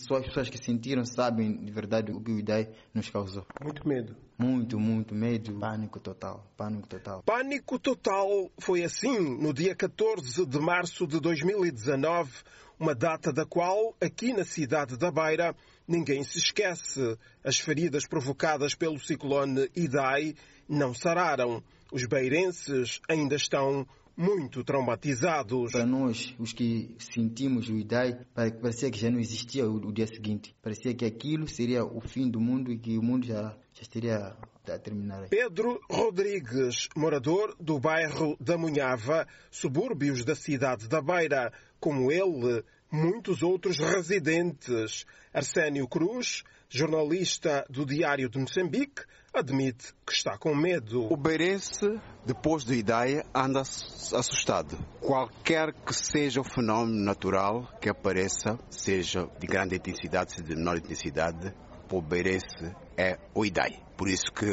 [0.00, 3.46] só as pessoas que sentiram sabem de verdade o que o IDAI nos causou.
[3.62, 4.16] Muito medo.
[4.38, 7.22] Muito, muito medo, pânico total, pânico total.
[7.22, 12.32] Pânico total foi assim no dia 14 de março de 2019,
[12.78, 15.54] uma data da qual, aqui na cidade da Beira,
[15.86, 17.18] ninguém se esquece.
[17.44, 20.34] As feridas provocadas pelo ciclone Idai
[20.66, 21.62] não sararam.
[21.92, 23.86] Os beirenses ainda estão
[24.20, 25.72] muito traumatizados.
[25.72, 30.54] Para nós, os que sentimos o IDAI, parecia que já não existia o, dia seguinte.
[30.62, 34.36] Parecia que aquilo seria o fim do mundo e que o mundo já, já estaria
[34.68, 35.28] a terminar.
[35.30, 41.50] Pedro Rodrigues, morador do bairro da Munhava, subúrbios da cidade da Beira.
[41.80, 45.06] Como ele, muitos outros residentes.
[45.32, 51.12] Arsénio Cruz, jornalista do Diário de Moçambique, admite que está com medo.
[51.12, 51.86] O beirense,
[52.26, 54.76] depois do Idaia, anda assustado.
[55.00, 60.78] Qualquer que seja o fenómeno natural que apareça, seja de grande intensidade, seja de menor
[60.78, 61.54] intensidade,
[61.90, 63.80] o beirense é o Idaia.
[63.96, 64.46] Por isso que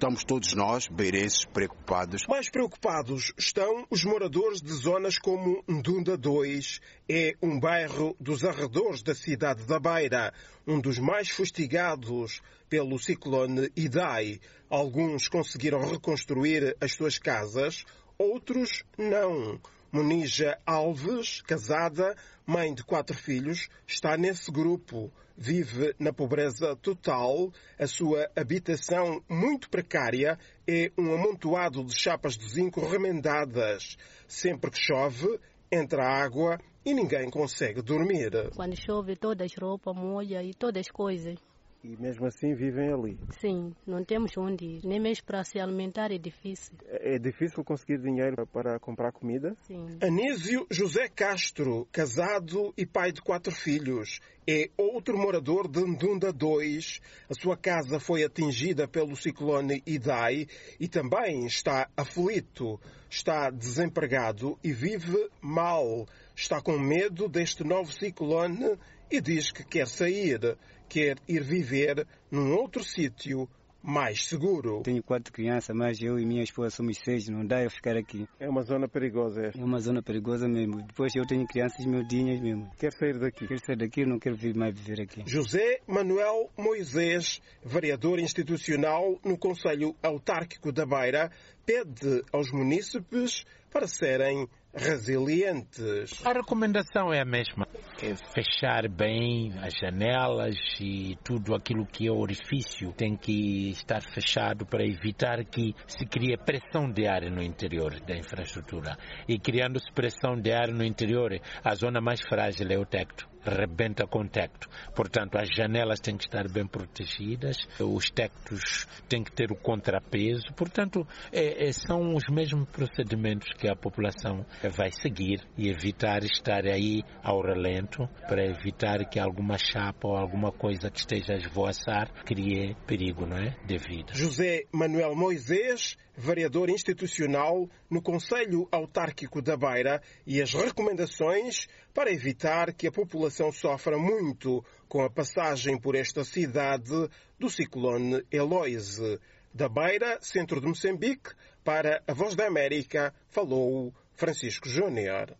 [0.00, 2.26] estamos todos nós, beirenses, preocupados.
[2.26, 6.80] Mais preocupados estão os moradores de zonas como Ndunda 2.
[7.06, 10.32] É um bairro dos arredores da cidade da Beira,
[10.66, 14.40] um dos mais fustigados pelo ciclone Idai.
[14.70, 17.84] Alguns conseguiram reconstruir as suas casas,
[18.16, 19.60] outros não.
[19.92, 25.10] Monija Alves, casada, mãe de quatro filhos, está nesse grupo.
[25.36, 27.52] Vive na pobreza total.
[27.78, 30.38] A sua habitação, muito precária,
[30.68, 33.96] é um amontoado de chapas de zinco remendadas.
[34.28, 35.40] Sempre que chove,
[35.72, 38.30] entra água e ninguém consegue dormir.
[38.54, 41.36] Quando chove, todas as roupas molham e todas as coisas.
[41.82, 43.18] E mesmo assim vivem ali?
[43.40, 44.80] Sim, não temos onde ir.
[44.84, 46.76] Nem mesmo para se alimentar é difícil.
[46.86, 49.56] É difícil conseguir dinheiro para comprar comida?
[49.66, 49.86] Sim.
[50.02, 57.00] Anísio José Castro, casado e pai de quatro filhos, é outro morador de Ndunda 2.
[57.30, 60.46] A sua casa foi atingida pelo ciclone Idai
[60.78, 62.78] e também está aflito.
[63.08, 66.06] Está desempregado e vive mal.
[66.36, 68.76] Está com medo deste novo ciclone
[69.10, 70.56] e diz que quer sair
[70.90, 73.48] quer ir viver num outro sítio
[73.82, 74.82] mais seguro.
[74.82, 78.26] Tenho quatro crianças, mas eu e minha esposa somos seis, não dá eu ficar aqui.
[78.38, 79.60] É uma zona perigosa esta?
[79.60, 80.82] É uma zona perigosa mesmo.
[80.82, 82.70] Depois eu tenho crianças miudinhas mesmo.
[82.78, 83.46] Quer sair daqui?
[83.46, 85.22] Quero sair daqui, não quero vir mais viver aqui.
[85.26, 91.30] José Manuel Moisés, vereador institucional no Conselho Autárquico da Beira,
[91.70, 96.26] pede aos munícipes para serem resilientes.
[96.26, 97.68] A recomendação é a mesma:
[98.02, 104.66] é fechar bem as janelas e tudo aquilo que é orifício tem que estar fechado
[104.66, 108.98] para evitar que se crie pressão de ar no interior da infraestrutura.
[109.28, 114.06] E criando-se pressão de ar no interior, a zona mais frágil é o teto rebenta
[114.06, 114.68] com tecto.
[114.94, 120.52] Portanto, as janelas têm que estar bem protegidas, os tectos têm que ter o contrapeso.
[120.56, 126.66] Portanto, é, é, são os mesmos procedimentos que a população vai seguir e evitar estar
[126.66, 132.10] aí ao relento para evitar que alguma chapa ou alguma coisa que esteja a esvoaçar
[132.24, 133.56] crie perigo, não é?
[133.66, 134.14] De vida.
[134.14, 142.72] José Manuel Moisés, vereador institucional no Conselho Autárquico da Beira e as recomendações para evitar
[142.72, 142.92] que a
[143.30, 143.52] população
[143.96, 147.08] muito com a passagem por esta cidade
[147.38, 149.20] do ciclone Eloise.
[149.54, 151.30] Da Beira, centro de Moçambique,
[151.64, 155.36] para a Voz da América, falou Francisco Júnior.